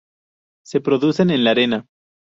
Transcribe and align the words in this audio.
Se 0.65 0.81
producen 0.81 1.29
en 1.29 1.43
la 1.43 1.51
arena. 1.51 1.85